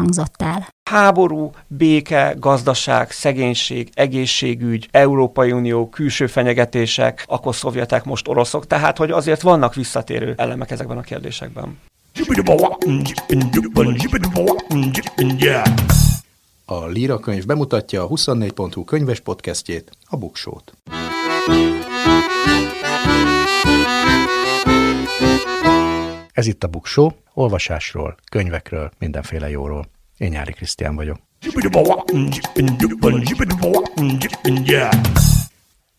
[0.00, 0.68] hangzott el.
[0.90, 9.10] Háború, béke, gazdaság, szegénység, egészségügy, Európai Unió, külső fenyegetések, akkor szovjetek, most oroszok, tehát hogy
[9.10, 11.78] azért vannak visszatérő elemek ezekben a kérdésekben.
[16.64, 20.72] A Líra könyv bemutatja a 24.hu könyves podcastjét, a Buksót.
[26.40, 29.86] Ez itt a Buksó, olvasásról, könyvekről, mindenféle jóról.
[30.18, 31.16] Én Nyári Krisztián vagyok.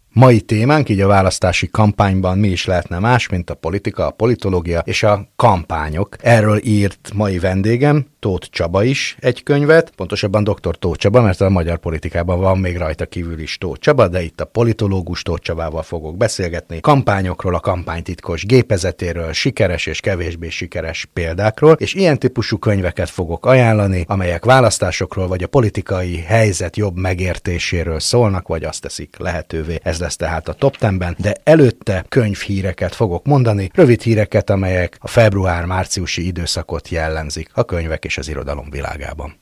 [0.09, 4.79] Mai témánk így a választási kampányban mi is lehetne más, mint a politika, a politológia
[4.79, 6.15] és a kampányok.
[6.21, 10.77] Erről írt mai vendégem, Tóth Csaba is egy könyvet, pontosabban dr.
[10.77, 14.41] Tóth Csaba, mert a magyar politikában van még rajta kívül is Tóth Csaba, de itt
[14.41, 21.73] a politológus Tóth Csabával fogok beszélgetni, kampányokról, a kampánytitkos gépezetéről, sikeres és kevésbé sikeres példákról,
[21.73, 28.47] és ilyen típusú könyveket fogok ajánlani, amelyek választásokról vagy a politikai helyzet jobb megértéséről szólnak,
[28.47, 29.79] vagy azt teszik lehetővé.
[29.83, 35.07] Ez lesz tehát a top 10-ben, de előtte könyvhíreket fogok mondani, rövid híreket, amelyek a
[35.07, 39.35] február-márciusi időszakot jellemzik a könyvek és az irodalom világában.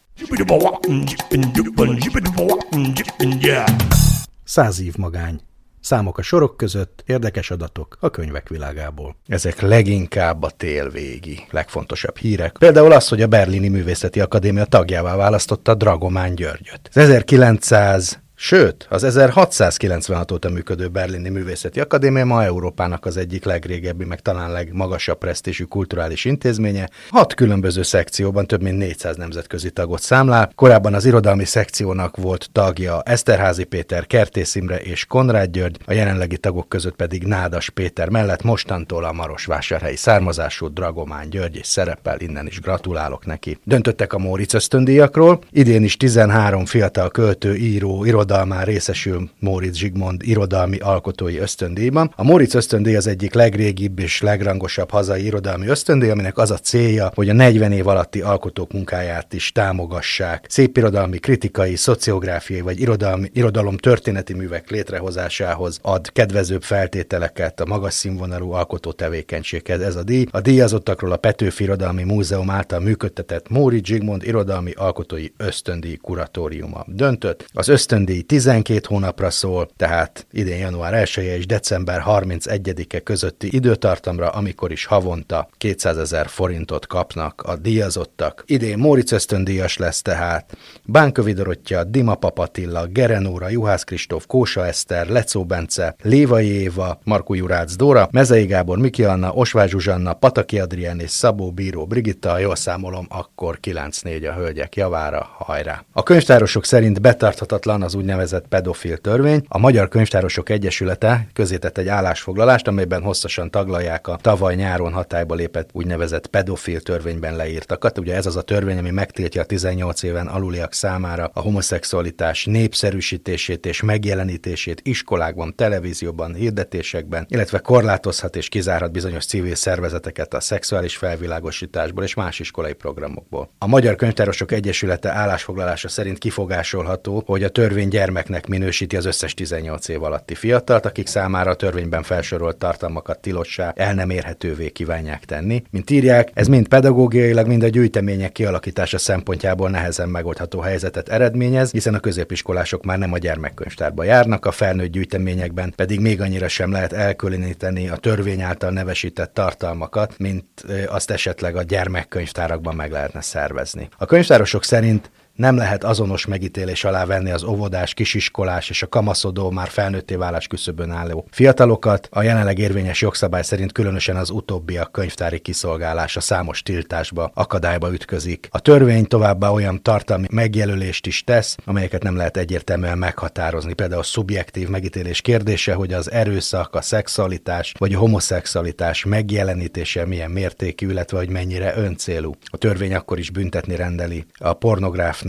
[4.43, 5.39] Száz év magány.
[5.81, 9.15] Számok a sorok között, érdekes adatok a könyvek világából.
[9.27, 12.55] Ezek leginkább a télvégi, legfontosabb hírek.
[12.59, 16.89] Például az, hogy a Berlini Művészeti Akadémia tagjává választotta Dragomán Györgyöt.
[16.89, 24.05] Az 1900 Sőt, az 1696 óta működő Berlini Művészeti Akadémia ma Európának az egyik legrégebbi,
[24.05, 26.89] meg talán legmagasabb presztízsű kulturális intézménye.
[27.09, 30.52] Hat különböző szekcióban több mint 400 nemzetközi tagot számlál.
[30.55, 36.37] Korábban az irodalmi szekciónak volt tagja Eszterházi Péter, Kertész Imre és Konrád György, a jelenlegi
[36.37, 42.47] tagok között pedig Nádas Péter mellett mostantól a Marosvásárhelyi származású Dragomán György és szerepel, innen
[42.47, 43.59] is gratulálok neki.
[43.64, 50.21] Döntöttek a Móricz ösztöndíjakról, idén is 13 fiatal költő, író, irodalmi irodalmán részesül Móricz Zsigmond
[50.23, 52.13] irodalmi alkotói ösztöndíjban.
[52.15, 57.11] A Móricz ösztöndíj az egyik legrégibb és legrangosabb hazai irodalmi ösztöndíj, aminek az a célja,
[57.15, 60.45] hogy a 40 év alatti alkotók munkáját is támogassák.
[60.49, 68.51] Szépirodalmi, kritikai, szociográfiai vagy irodalmi, irodalom történeti művek létrehozásához ad kedvezőbb feltételeket a magas színvonalú
[68.51, 69.81] alkotó tevékenységhez.
[69.81, 70.25] Ez a díj.
[70.31, 77.45] A díjazottakról a Petőfi Irodalmi Múzeum által működtetett Móricz Zsigmond irodalmi alkotói ösztöndíj kuratóriuma döntött.
[77.53, 83.49] Az ösztöndíj díj 12 hónapra szól, tehát idén január 1 -e és december 31-e közötti
[83.52, 88.43] időtartamra, amikor is havonta 200 ezer forintot kapnak a díjazottak.
[88.45, 95.45] Idén Móricz ösztöndíjas lesz tehát Bánkövi Dorottya, Dima Papatilla, Gerenóra, Juhász Kristóf, Kósa Eszter, Lecó
[95.45, 101.09] Bence, Lévai Éva, Markó Jurácz Dóra, Mezei Gábor, Miki Anna, Osvár Zsuzsanna, Pataki Adrián és
[101.09, 105.83] Szabó Bíró Brigitta, jól számolom, akkor 9-4 a hölgyek javára, hajrá.
[105.91, 109.43] A könyvtárosok szerint betarthatatlan az úgynevezett pedofil törvény.
[109.47, 115.70] A Magyar Könyvtárosok Egyesülete közétett egy állásfoglalást, amelyben hosszasan taglalják a tavaly nyáron hatályba lépett
[115.73, 117.97] úgynevezett pedofil törvényben leírtakat.
[117.97, 123.65] Ugye ez az a törvény, ami megtiltja a 18 éven aluliak számára a homoszexualitás népszerűsítését
[123.65, 132.03] és megjelenítését iskolákban, televízióban, hirdetésekben, illetve korlátozhat és kizárhat bizonyos civil szervezeteket a szexuális felvilágosításból
[132.03, 133.50] és más iskolai programokból.
[133.57, 139.88] A Magyar Könyvtárosok Egyesülete állásfoglalása szerint kifogásolható, hogy a törvény gyermeknek minősíti az összes 18
[139.88, 145.63] év alatti fiatalt, akik számára a törvényben felsorolt tartalmakat tilossá, el nem érhetővé kívánják tenni.
[145.71, 151.94] Mint írják, ez mind pedagógiailag, mind a gyűjtemények kialakítása szempontjából nehezen megoldható helyzetet eredményez, hiszen
[151.94, 156.94] a középiskolások már nem a gyermekkönyvtárba járnak, a felnőtt gyűjteményekben pedig még annyira sem lehet
[156.94, 160.45] elkülöníteni a törvény által nevesített tartalmakat, mint
[160.88, 163.89] azt esetleg a gyermekkönyvtárakban meg lehetne szervezni.
[163.97, 169.50] A könyvtárosok szerint nem lehet azonos megítélés alá venni az óvodás, kisiskolás és a kamaszodó,
[169.50, 172.07] már felnőtté válás küszöbön álló fiatalokat.
[172.12, 178.47] A jelenleg érvényes jogszabály szerint különösen az utóbbiak könyvtári kiszolgálása számos tiltásba, akadályba ütközik.
[178.51, 183.74] A törvény továbbá olyan tartalmi megjelölést is tesz, amelyeket nem lehet egyértelműen meghatározni.
[183.74, 190.31] Például a szubjektív megítélés kérdése, hogy az erőszak, a szexualitás vagy a homoszexualitás megjelenítése milyen
[190.31, 192.31] mértékű, illetve hogy mennyire öncélú.
[192.45, 194.53] A törvény akkor is büntetni rendeli a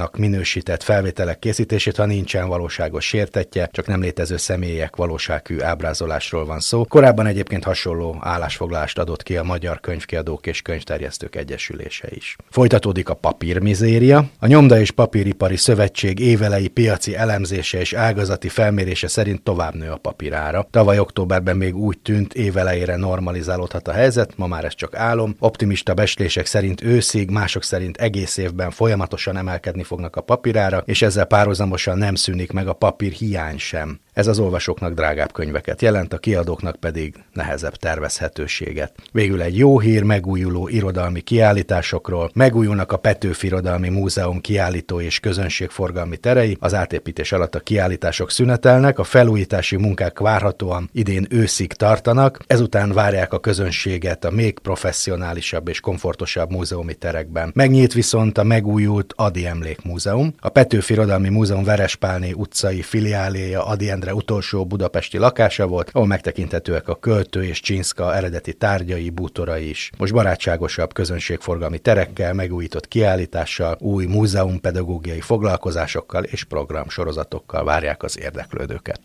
[0.00, 6.60] pornográfnak minősített felvételek készítését, ha nincsen valóságos sértetje, csak nem létező személyek valóságű ábrázolásról van
[6.60, 6.84] szó.
[6.84, 12.36] Korábban egyébként hasonló állásfoglalást adott ki a Magyar Könyvkiadók és Könyvterjesztők Egyesülése is.
[12.50, 14.30] Folytatódik a papírmizéria.
[14.38, 19.96] A Nyomda és Papíripari Szövetség évelei piaci elemzése és ágazati felmérése szerint tovább nő a
[19.96, 20.68] papírára.
[20.70, 25.34] Tavaly októberben még úgy tűnt, évelejére normalizálódhat a helyzet, ma már ez csak álom.
[25.38, 31.24] Optimista beslések szerint őszig, mások szerint egész évben folyamatosan emelkedni fognak a papírára, és ezzel
[31.24, 34.00] párhuzamosan nem szűnik meg a papír hiány sem.
[34.20, 38.92] Ez az olvasóknak drágább könyveket jelent, a kiadóknak pedig nehezebb tervezhetőséget.
[39.12, 42.30] Végül egy jó hír megújuló irodalmi kiállításokról.
[42.34, 48.98] Megújulnak a Petőfi Irodalmi Múzeum kiállító és közönségforgalmi terei, az átépítés alatt a kiállítások szünetelnek,
[48.98, 55.80] a felújítási munkák várhatóan idén őszig tartanak, ezután várják a közönséget a még professzionálisabb és
[55.80, 57.50] komfortosabb múzeumi terekben.
[57.54, 60.34] Megnyílt viszont a megújult Adi Emlékmúzeum.
[60.40, 66.88] A Petőfi Irodalmi Múzeum Verespálné utcai filiáléja Adi Endre utolsó budapesti lakása volt, ahol megtekinthetőek
[66.88, 69.90] a költő és Csinszka eredeti tárgyai, bútorai is.
[69.98, 79.00] Most barátságosabb közönségforgalmi terekkel, megújított kiállítással, új múzeumpedagógiai foglalkozásokkal és programsorozatokkal várják az érdeklődőket.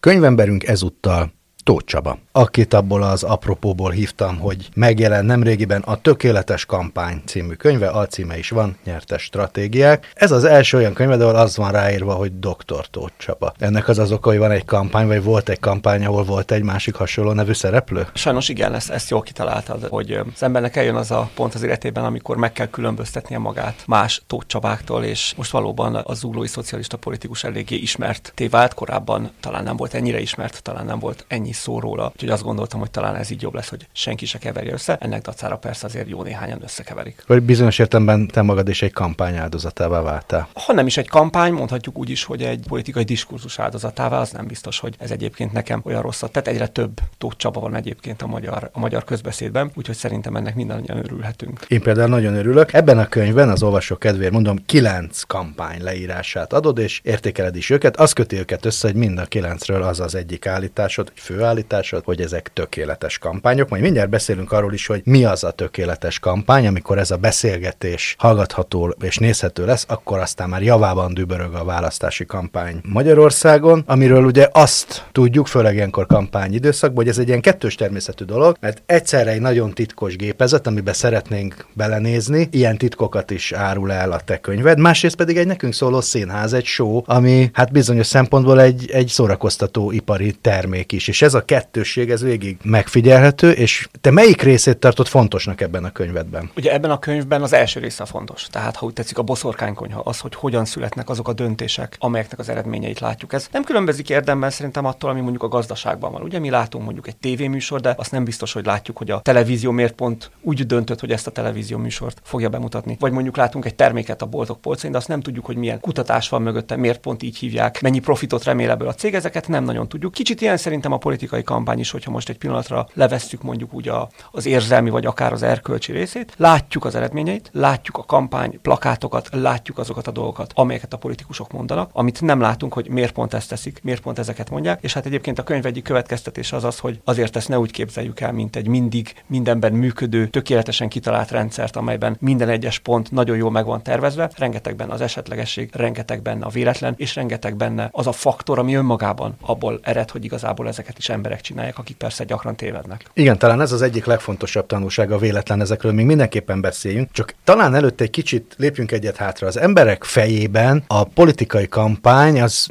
[0.00, 1.36] Könyvemberünk ezúttal
[1.68, 7.88] Tóth Csaba, akit abból az apropóból hívtam, hogy megjelent nemrégiben a Tökéletes Kampány című könyve,
[7.88, 10.12] alcíme is van, nyertes stratégiák.
[10.14, 12.86] Ez az első olyan könyve, ahol az van ráírva, hogy Dr.
[12.90, 13.52] Tóth Csaba.
[13.58, 16.62] Ennek az az oka, hogy van egy kampány, vagy volt egy kampány, ahol volt egy
[16.62, 18.06] másik hasonló nevű szereplő?
[18.14, 22.04] Sajnos igen, ezt, ezt jól kitaláltad, hogy az embernek eljön az a pont az életében,
[22.04, 27.44] amikor meg kell különböztetnie magát más Tóth Csabáktól, és most valóban az zuglói szocialista politikus
[27.44, 32.10] eléggé ismert tévált, korábban talán nem volt ennyire ismert, talán nem volt ennyi szó róla.
[32.12, 34.96] Úgyhogy azt gondoltam, hogy talán ez így jobb lesz, hogy senki se keverje össze.
[35.00, 37.22] Ennek dacára persze azért jó néhányan összekeverik.
[37.26, 40.48] Hogy bizonyos értelemben te magad is egy kampány áldozatává váltál.
[40.66, 44.46] Ha nem is egy kampány, mondhatjuk úgy is, hogy egy politikai diskurzus áldozatává, az nem
[44.46, 46.46] biztos, hogy ez egyébként nekem olyan rosszat tett.
[46.46, 50.98] Egyre több Tóth Csaba van egyébként a magyar, a magyar közbeszédben, úgyhogy szerintem ennek mindannyian
[50.98, 51.64] örülhetünk.
[51.68, 52.72] Én például nagyon örülök.
[52.72, 57.96] Ebben a könyvben az olvasók kedvéért mondom, kilenc kampány leírását adod, és értékeled is őket.
[57.96, 62.04] Az köti őket össze, hogy mind a kilencről az az egyik állításod, egy fő állításod,
[62.04, 63.68] hogy ezek tökéletes kampányok.
[63.68, 68.14] Majd mindjárt beszélünk arról is, hogy mi az a tökéletes kampány, amikor ez a beszélgetés
[68.18, 74.48] hallgatható és nézhető lesz, akkor aztán már javában dübörög a választási kampány Magyarországon, amiről ugye
[74.52, 79.30] azt tudjuk, főleg ilyenkor kampány időszakban, hogy ez egy ilyen kettős természetű dolog, mert egyszerre
[79.30, 84.78] egy nagyon titkos gépezet, amiben szeretnénk belenézni, ilyen titkokat is árul el a te könyved,
[84.78, 89.90] másrészt pedig egy nekünk szóló színház, egy show, ami hát bizonyos szempontból egy, egy szórakoztató
[89.90, 95.06] ipari termék is, és ez a kettősség, ez végig megfigyelhető, és te melyik részét tartod
[95.06, 96.50] fontosnak ebben a könyvedben?
[96.56, 98.46] Ugye ebben a könyvben az első része fontos.
[98.50, 102.48] Tehát, ha úgy tetszik, a boszorkánykonyha, az, hogy hogyan születnek azok a döntések, amelyeknek az
[102.48, 103.32] eredményeit látjuk.
[103.32, 106.22] Ez nem különbözik érdemben szerintem attól, ami mondjuk a gazdaságban van.
[106.22, 109.70] Ugye mi látunk mondjuk egy tévéműsor, de azt nem biztos, hogy látjuk, hogy a televízió
[109.70, 112.96] miért pont úgy döntött, hogy ezt a televízió műsort fogja bemutatni.
[113.00, 116.28] Vagy mondjuk látunk egy terméket a boltok polcain, de azt nem tudjuk, hogy milyen kutatás
[116.28, 119.88] van mögötte, miért pont így hívják, mennyi profitot remél ebből a cég, ezeket nem nagyon
[119.88, 120.12] tudjuk.
[120.12, 124.08] Kicsit ilyen szerintem a politikai kampány is, hogyha most egy pillanatra levesszük mondjuk úgy a,
[124.30, 129.78] az érzelmi vagy akár az erkölcsi részét, látjuk az eredményeit, látjuk a kampány plakátokat, látjuk
[129.78, 133.80] azokat a dolgokat, amelyeket a politikusok mondanak, amit nem látunk, hogy miért pont ezt teszik,
[133.82, 137.36] miért pont ezeket mondják, és hát egyébként a könyv egyik következtetés az az, hogy azért
[137.36, 142.48] ezt ne úgy képzeljük el, mint egy mindig mindenben működő, tökéletesen kitalált rendszert, amelyben minden
[142.48, 146.94] egyes pont nagyon jól meg van tervezve, rengeteg benne az esetlegesség, rengeteg benne a véletlen,
[146.96, 151.40] és rengeteg benne az a faktor, ami önmagában abból ered, hogy igazából ezeket is emberek
[151.40, 153.04] csinálják, akik persze gyakran tévednek.
[153.12, 157.74] Igen, talán ez az egyik legfontosabb tanulság a véletlen, ezekről még mindenképpen beszéljünk, csak talán
[157.74, 159.46] előtte egy kicsit lépjünk egyet hátra.
[159.46, 162.68] Az emberek fejében a politikai kampány az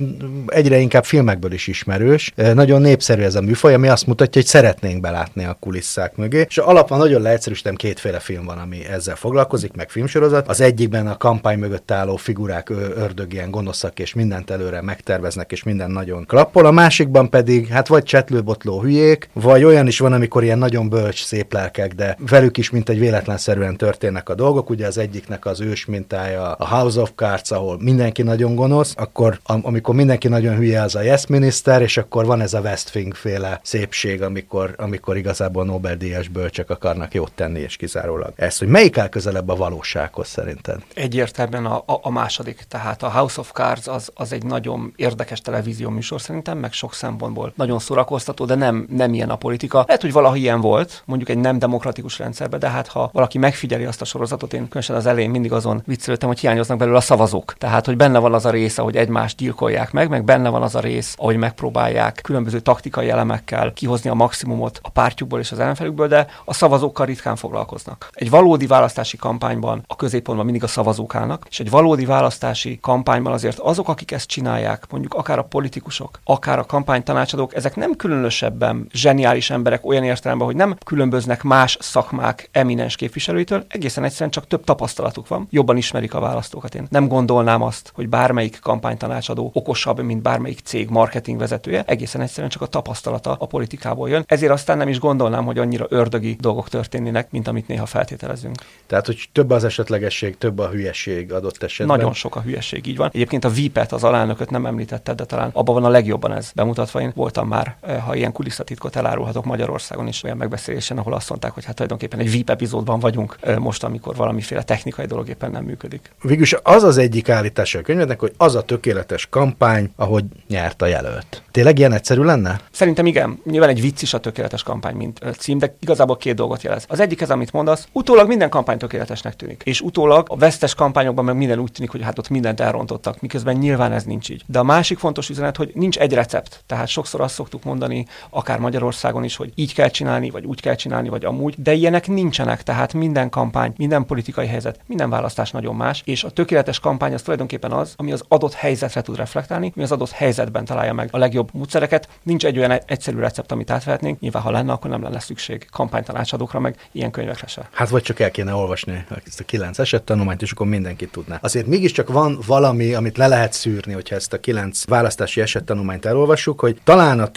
[0.47, 2.33] egyre inkább filmekből is ismerős.
[2.35, 6.45] Nagyon népszerű ez a műfaj, ami azt mutatja, hogy szeretnénk belátni a kulisszák mögé.
[6.47, 10.47] És alapban nagyon leegyszerűsítem, kétféle film van, ami ezzel foglalkozik, meg filmsorozat.
[10.47, 15.63] Az egyikben a kampány mögött álló figurák ördög ilyen gonoszak, és mindent előre megterveznek, és
[15.63, 16.65] minden nagyon klappol.
[16.65, 21.23] A másikban pedig, hát vagy csetlőbotló hülyék, vagy olyan is van, amikor ilyen nagyon bölcs,
[21.23, 24.69] szép lelkek, de velük is mint egy véletlenszerűen történnek a dolgok.
[24.69, 29.39] Ugye az egyiknek az ős mintája a House of Cards, ahol mindenki nagyon gonosz, akkor
[29.43, 32.95] am- amikor mindenki nagyon hülye, az a Yes Minister, és akkor van ez a West
[32.95, 38.67] Wing féle szépség, amikor, amikor igazából Nobel-díjas bölcsök akarnak jót tenni, és kizárólag ez, hogy
[38.67, 40.81] melyik áll közelebb a valósághoz szerinted?
[40.93, 45.41] Egyértelműen a, a, a második, tehát a House of Cards az, az egy nagyon érdekes
[45.41, 49.83] televízió műsor szerintem, meg sok szempontból nagyon szórakoztató, de nem, nem ilyen a politika.
[49.87, 53.85] Lehet, hogy valaha ilyen volt, mondjuk egy nem demokratikus rendszerben, de hát ha valaki megfigyeli
[53.85, 57.53] azt a sorozatot, én különösen az elején mindig azon viccelődtem, hogy hiányoznak belőle a szavazók.
[57.57, 60.75] Tehát, hogy benne van az a rész, ahogy egymást gyilkolják meg, meg benne van az
[60.75, 66.07] a rész, ahogy megpróbálják különböző taktikai elemekkel kihozni a maximumot a pártjukból és az ellenfelükből,
[66.07, 68.09] de a szavazókkal ritkán foglalkoznak.
[68.13, 73.33] Egy valódi választási kampányban a középpontban mindig a szavazók állnak, és egy valódi választási kampányban
[73.33, 78.87] azért azok, akik ezt csinálják, mondjuk akár a politikusok, akár a kampánytanácsadók, ezek nem különösebben
[78.93, 84.63] zseniális emberek olyan értelemben, hogy nem különböznek más szakmák eminens képviselőitől, egészen egyszerűen csak több
[84.63, 86.75] tapasztalatuk van, jobban ismerik a választókat.
[86.75, 92.49] Én nem gondolnám azt, hogy bármelyik kampánytanácsadó okosabb, mint bármelyik cég marketing vezetője, egészen egyszerűen
[92.49, 94.23] csak a tapasztalata a politikából jön.
[94.27, 98.55] Ezért aztán nem is gondolnám, hogy annyira ördögi dolgok történnének, mint amit néha feltételezünk.
[98.85, 101.97] Tehát, hogy több az esetlegesség, több a hülyeség adott esetben.
[101.97, 103.09] Nagyon sok a hülyeség, így van.
[103.13, 107.01] Egyébként a VIPet, az alelnököt nem említetted, de talán abban van a legjobban ez bemutatva.
[107.01, 111.65] Én voltam már, ha ilyen kulisszatitkot elárulhatok Magyarországon is olyan megbeszélésen, ahol azt mondták, hogy
[111.65, 116.11] hát tulajdonképpen egy VIP epizódban vagyunk most, amikor valamiféle technikai dolog éppen nem működik.
[116.21, 120.85] Végülis az az egyik állítása a könyvednek, hogy az a tökéletes kampány, ahogy nyert a
[120.85, 121.43] jelölt.
[121.51, 122.59] Tényleg ilyen egyszerű lenne?
[122.71, 123.39] Szerintem igen.
[123.43, 126.85] Nyilván egy vicc is a tökéletes kampány, mint cím, de igazából két dolgot jelez.
[126.87, 129.61] Az egyik ez, amit mondasz, utólag minden kampány tökéletesnek tűnik.
[129.65, 133.55] És utólag a vesztes kampányokban meg minden úgy tűnik, hogy hát ott mindent elrontottak, miközben
[133.55, 134.43] nyilván ez nincs így.
[134.45, 136.63] De a másik fontos üzenet, hogy nincs egy recept.
[136.65, 137.86] Tehát sokszor azt szoktuk mondani,
[138.29, 142.07] akár Magyarországon is, hogy így kell csinálni, vagy úgy kell csinálni, vagy amúgy, de ilyenek
[142.07, 142.63] nincsenek.
[142.63, 147.21] Tehát minden kampány, minden politikai helyzet, minden választás nagyon más, és a tökéletes kampány az
[147.21, 151.17] tulajdonképpen az, ami az adott helyzetre tud reflektálni, ami az adott helyzetben találja meg a
[151.17, 152.09] legjobb módszereket.
[152.23, 154.19] Nincs egy olyan egyszerű recept, amit átvehetnénk.
[154.19, 157.69] Nyilván, ha lenne, akkor nem lenne szükség kampánytanácsadókra, meg ilyen könyvekre se.
[157.71, 161.39] Hát vagy csak el kéne olvasni ezt a kilenc esettanulmányt, és akkor mindenki tudná.
[161.41, 166.59] Azért mégiscsak van valami, amit le lehet szűrni, hogyha ezt a kilenc választási esettanulmányt elolvassuk,
[166.59, 167.27] hogy talán a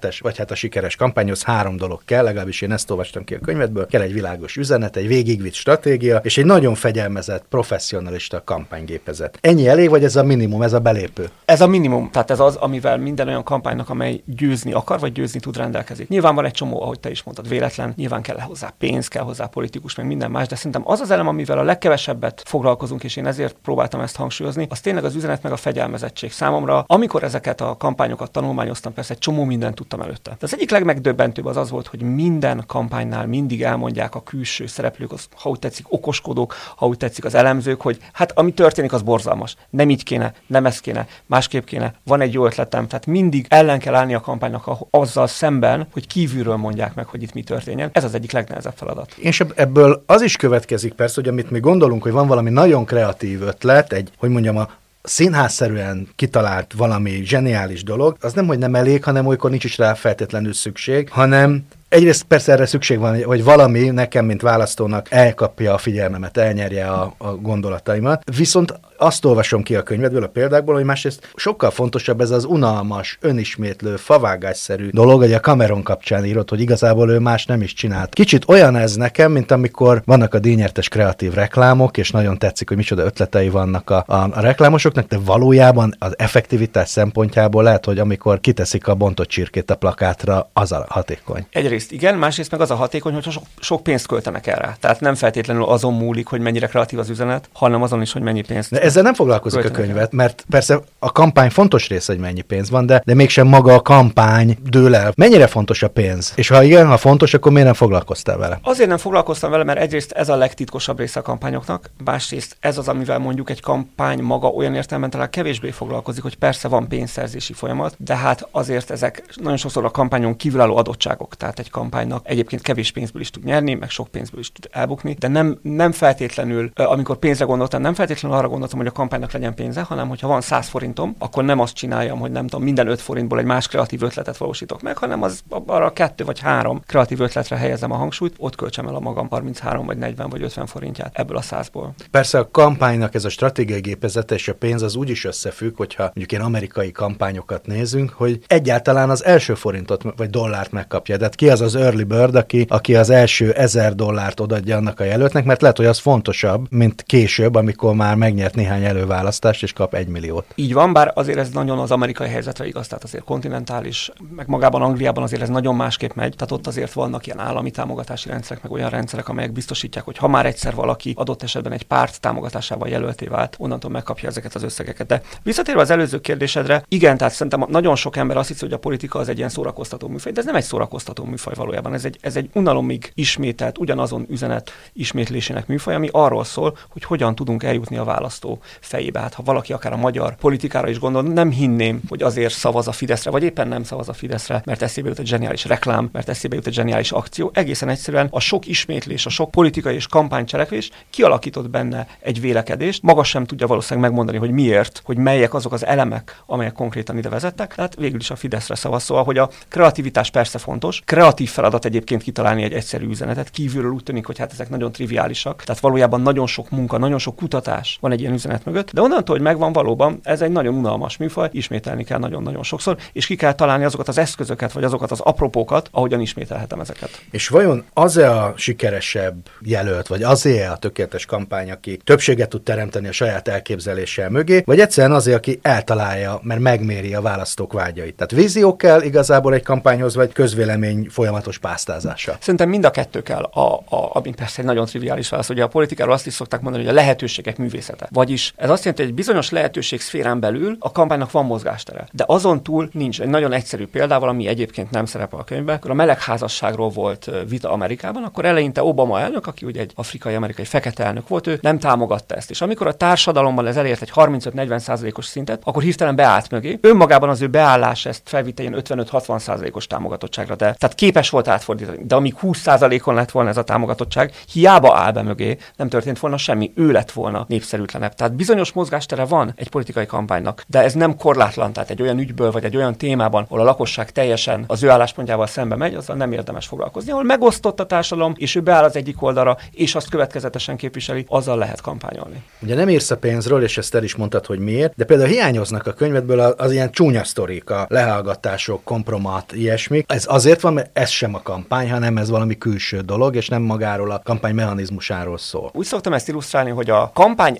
[0.00, 3.38] tökéletes, vagy hát a sikeres kampányhoz három dolog kell, legalábbis én ezt olvastam ki a
[3.38, 9.38] könyvedből, kell egy világos üzenet, egy végigvitt stratégia, és egy nagyon fegyelmezett, professzionalista kampánygépezet.
[9.40, 11.28] Ennyi elég, vagy ez a minimum, ez a belépő?
[11.44, 15.40] Ez a minimum, tehát ez az, amivel minden olyan kampánynak, amely győzni akar, vagy győzni
[15.40, 16.08] tud rendelkezik.
[16.08, 19.46] Nyilván van egy csomó, ahogy te is mondtad, véletlen, nyilván kell hozzá pénz, kell hozzá
[19.46, 23.26] politikus, meg minden más, de szerintem az az elem, amivel a legkevesebbet foglalkozunk, és én
[23.26, 26.84] ezért próbáltam ezt hangsúlyozni, az tényleg az üzenet meg a fegyelmezettség számomra.
[26.86, 30.30] Amikor ezeket a kampányokat tanulmányoztam, persze egy csomó mindent tudtam előtte.
[30.30, 35.12] De az egyik legmegdöbbentőbb az az volt, hogy minden kampánynál mindig elmondják a külső szereplők,
[35.12, 39.02] az, ha úgy tetszik, okoskodók, ha úgy tetszik, az elemzők, hogy hát ami történik, az
[39.02, 39.56] borzalmas.
[39.70, 42.86] Nem így kéne, nem ez kéne, másképp kéne, van egy jó ötletem.
[42.86, 47.34] Tehát mindig ellen kell állni a kampánynak azzal szemben, hogy kívülről mondják meg, hogy itt
[47.34, 47.90] mi történjen.
[47.92, 49.14] Ez az egyik legnehezebb feladat.
[49.16, 52.84] És ebb- ebből az is következik persze, hogy amit mi gondolunk, hogy van valami nagyon
[52.84, 54.68] kreatív ötlet, egy, hogy mondjam, a
[55.02, 59.94] színházszerűen kitalált valami zseniális dolog, az nem, hogy nem elég, hanem olykor nincs is rá
[59.94, 65.78] feltétlenül szükség, hanem Egyrészt persze erre szükség van, hogy valami nekem, mint választónak elkapja a
[65.78, 68.22] figyelmemet, elnyerje a, a gondolataimat.
[68.36, 73.18] Viszont azt olvasom ki a könyvedből, a példákból, hogy másrészt sokkal fontosabb ez az unalmas,
[73.20, 78.14] önismétlő, favágásszerű dolog, hogy a Cameron kapcsán írott, hogy igazából ő más nem is csinált.
[78.14, 82.76] Kicsit olyan ez nekem, mint amikor vannak a díjnyertes kreatív reklámok, és nagyon tetszik, hogy
[82.76, 88.40] micsoda ötletei vannak a, a, a reklámosoknak, de valójában az effektivitás szempontjából lehet, hogy amikor
[88.40, 91.46] kiteszik a bontott csirkét a plakátra, az a hatékony.
[91.50, 94.76] Egyrészt igen, másrészt meg az a hatékony, hogy sok, sok pénzt költenek erre.
[94.80, 98.42] Tehát nem feltétlenül azon múlik, hogy mennyire kreatív az üzenet, hanem azon is, hogy mennyi
[98.42, 98.70] pénzt.
[98.70, 102.40] De ezzel nem foglalkozik a Költenek könyvet, mert persze a kampány fontos része, hogy mennyi
[102.40, 105.12] pénz van, de, de mégsem maga a kampány dől el.
[105.16, 106.32] Mennyire fontos a pénz?
[106.36, 108.58] És ha igen, ha fontos, akkor miért nem foglalkoztál vele?
[108.62, 112.88] Azért nem foglalkoztam vele, mert egyrészt ez a legtitkosabb része a kampányoknak, másrészt ez az,
[112.88, 117.94] amivel mondjuk egy kampány maga olyan értelemben talán kevésbé foglalkozik, hogy persze van pénzszerzési folyamat,
[117.98, 121.36] de hát azért ezek nagyon sokszor a kampányon kívülálló adottságok.
[121.36, 125.16] Tehát egy kampánynak egyébként kevés pénzből is tud nyerni, meg sok pénzből is tud elbukni,
[125.18, 129.54] de nem, nem feltétlenül, amikor pénzre gondoltam, nem feltétlenül arra gondoltam, hogy a kampánynak legyen
[129.54, 133.00] pénze, hanem hogyha van 100 forintom, akkor nem azt csináljam, hogy nem tudom, minden 5
[133.00, 137.56] forintból egy más kreatív ötletet valósítok meg, hanem az arra kettő vagy három kreatív ötletre
[137.56, 141.36] helyezem a hangsúlyt, ott költsem el a magam 33 vagy 40 vagy 50 forintját ebből
[141.36, 141.94] a százból.
[142.10, 146.02] Persze a kampánynak ez a stratégiai gépezete és a pénz az úgy is összefügg, hogyha
[146.02, 151.16] mondjuk ilyen amerikai kampányokat nézünk, hogy egyáltalán az első forintot vagy dollárt megkapja.
[151.16, 155.04] Tehát ki az az early bird, aki, aki az első ezer dollárt odaadja annak a
[155.04, 159.94] jelöltnek, mert lehet, hogy az fontosabb, mint később, amikor már megnyert néhány előválasztást és kap
[159.94, 160.44] egy milliót.
[160.54, 164.82] Így van, bár azért ez nagyon az amerikai helyzetre igaz, tehát azért kontinentális, meg magában
[164.82, 168.72] Angliában azért ez nagyon másképp megy, tehát ott azért vannak ilyen állami támogatási rendszerek, meg
[168.72, 173.26] olyan rendszerek, amelyek biztosítják, hogy ha már egyszer valaki adott esetben egy párt támogatásával jelölté
[173.26, 175.06] vált, onnantól megkapja ezeket az összegeket.
[175.06, 178.78] De visszatérve az előző kérdésedre, igen, tehát szerintem nagyon sok ember azt hiszi, hogy a
[178.78, 182.18] politika az egy ilyen szórakoztató műfaj, de ez nem egy szórakoztató műfaj valójában, ez egy,
[182.20, 187.96] ez egy unalomig ismételt, ugyanazon üzenet ismétlésének műfaj, ami arról szól, hogy hogyan tudunk eljutni
[187.96, 189.20] a választó fejébe.
[189.20, 192.92] Hát ha valaki akár a magyar politikára is gondol, nem hinném, hogy azért szavaz a
[192.92, 196.54] Fideszre, vagy éppen nem szavaz a Fideszre, mert eszébe jut egy zseniális reklám, mert eszébe
[196.54, 197.50] jut egy zseniális akció.
[197.54, 203.02] Egészen egyszerűen a sok ismétlés, a sok politikai és kampánycselekvés kialakított benne egy vélekedést.
[203.02, 207.28] Maga sem tudja valószínűleg megmondani, hogy miért, hogy melyek azok az elemek, amelyek konkrétan ide
[207.28, 207.74] vezettek.
[207.74, 209.02] Tehát végül is a Fideszre szavaz.
[209.02, 211.02] Szóval, hogy a kreativitás persze fontos.
[211.04, 213.50] Kreatív feladat egyébként kitalálni egy egyszerű üzenetet.
[213.50, 215.64] Kívülről úgy tűnik, hogy hát ezek nagyon triviálisak.
[215.64, 218.92] Tehát valójában nagyon sok munka, nagyon sok kutatás van egy ilyen üzenet mögött.
[218.92, 223.26] De onnantól, hogy megvan valóban, ez egy nagyon unalmas műfaj, ismételni kell nagyon-nagyon sokszor, és
[223.26, 227.22] ki kell találni azokat az eszközöket, vagy azokat az apropókat, ahogyan ismételhetem ezeket.
[227.30, 233.08] És vajon az-e a sikeresebb jelölt, vagy azért a tökéletes kampány, aki többséget tud teremteni
[233.08, 238.14] a saját elképzeléssel mögé, vagy egyszerűen azért, aki eltalálja, mert megméri a választók vágyait.
[238.14, 242.36] Tehát vízió kell igazából egy kampányhoz, vagy közvélemény folyamatos pásztázása.
[242.40, 245.48] Szerintem mind a kettő kell, a, a, ami persze egy nagyon triviális válasz.
[245.48, 248.08] Ugye a politikáról azt is szokták mondani, hogy a lehetőségek művészete.
[248.30, 252.06] Vagyis ez azt jelenti, hogy egy bizonyos lehetőség szférán belül a kampánynak van mozgástere.
[252.12, 253.20] De azon túl nincs.
[253.20, 257.70] Egy nagyon egyszerű példával, ami egyébként nem szerepel a könyvben, akkor a melegházasságról volt vita
[257.70, 262.34] Amerikában, akkor eleinte Obama elnök, aki ugye egy afrikai-amerikai fekete elnök volt, ő nem támogatta
[262.34, 262.50] ezt.
[262.50, 266.78] És amikor a társadalomban ez elért egy 35-40 százalékos szintet, akkor hirtelen beállt mögé.
[266.80, 271.98] Önmagában az ő beállás ezt felvitte ilyen 55-60 százalékos támogatottságra, de tehát képes volt átfordítani.
[272.04, 276.18] De amíg 20 százalékon lett volna ez a támogatottság, hiába áll be mögé, nem történt
[276.18, 278.18] volna semmi, ő lett volna népszerűtlenebb.
[278.20, 282.50] Tehát bizonyos mozgástere van egy politikai kampánynak, de ez nem korlátlan, tehát egy olyan ügyből
[282.50, 286.32] vagy egy olyan témában, ahol a lakosság teljesen az ő álláspontjával szembe megy, azzal nem
[286.32, 287.10] érdemes foglalkozni.
[287.10, 291.58] Ahol megosztott a társadalom, és ő beáll az egyik oldalra, és azt következetesen képviseli, azzal
[291.58, 292.42] lehet kampányolni.
[292.62, 295.86] Ugye nem írsz a pénzről, és ezt el is mondtad, hogy miért, de például hiányoznak
[295.86, 300.04] a könyvedből az, az ilyen csúnya sztorik, a lehallgatások, kompromat, ilyesmik.
[300.08, 303.62] Ez azért van, mert ez sem a kampány, hanem ez valami külső dolog, és nem
[303.62, 305.70] magáról a kampány mechanizmusáról szól.
[305.74, 307.58] Úgy szoktam ezt illusztrálni, hogy a kampány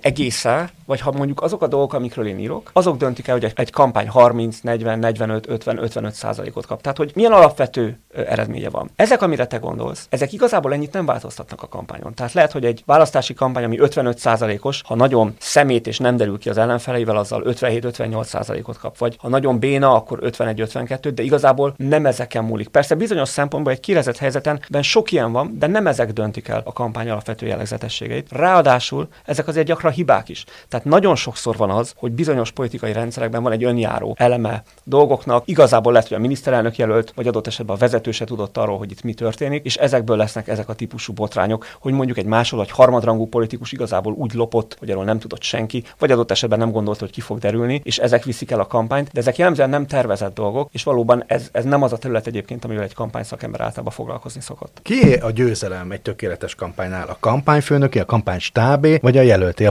[0.51, 3.53] egésze, vagy ha mondjuk azok a dolgok, amikről én írok, azok döntik el, hogy egy,
[3.55, 6.83] egy kampány 30, 40, 45, 50, 55 százalékot kap.
[6.83, 8.91] Tehát, hogy milyen alapvető eredménye van.
[8.97, 12.15] Ezek, amire te gondolsz, ezek igazából ennyit nem változtatnak a kampányon.
[12.15, 16.39] Tehát lehet, hogy egy választási kampány, ami 55 százalékos, ha nagyon szemét és nem derül
[16.39, 18.99] ki az ellenfeleivel, azzal 57-58 százalékot kap.
[18.99, 22.69] Vagy ha nagyon béna, akkor 51-52, de igazából nem ezeken múlik.
[22.69, 26.73] Persze bizonyos szempontból egy kirezett helyzeten sok ilyen van, de nem ezek döntik el a
[26.73, 28.33] kampány alapvető jellegzetességeit.
[28.33, 30.40] Ráadásul ezek azért gyakran hibák is.
[30.69, 35.43] Tehát nagyon sokszor van az, hogy bizonyos politikai rendszerekben van egy önjáró eleme dolgoknak.
[35.47, 38.91] Igazából lehet, hogy a miniszterelnök jelölt, vagy adott esetben a vezető se tudott arról, hogy
[38.91, 42.71] itt mi történik, és ezekből lesznek ezek a típusú botrányok, hogy mondjuk egy másod vagy
[42.71, 47.01] harmadrangú politikus igazából úgy lopott, hogy arról nem tudott senki, vagy adott esetben nem gondolta,
[47.01, 50.35] hogy ki fog derülni, és ezek viszik el a kampányt, de ezek jellemzően nem tervezett
[50.35, 53.93] dolgok, és valóban ez, ez nem az a terület egyébként, amivel egy kampány szakember általában
[53.93, 54.81] foglalkozni szokott.
[54.83, 57.09] Ki a győzelem egy tökéletes kampánynál?
[57.09, 59.71] A kampányfőnöki, a kampánystábé, vagy a jelölté, a